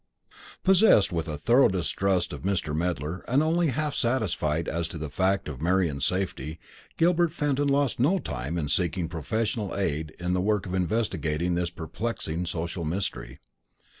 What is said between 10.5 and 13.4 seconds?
of investigating this perplexing social mystery.